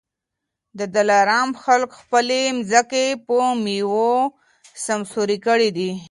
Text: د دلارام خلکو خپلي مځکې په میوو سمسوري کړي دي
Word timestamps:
د 0.79 0.81
دلارام 0.95 1.49
خلکو 1.63 1.93
خپلي 2.01 2.41
مځکې 2.57 3.05
په 3.25 3.35
میوو 3.63 4.11
سمسوري 4.85 5.37
کړي 5.47 5.69
دي 5.77 5.91